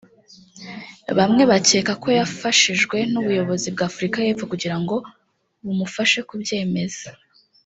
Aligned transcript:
Bamwe 1.17 1.43
bakeka 1.51 1.91
ko 2.03 2.07
yafashijwe 2.17 2.97
n’ubuyobozi 3.11 3.67
bwa 3.75 3.85
Afurika 3.89 4.17
Yepfo 4.25 4.45
kugira 4.51 4.75
ngo 4.81 4.95
bumufashe 5.63 6.19
kubyemeza 6.29 7.07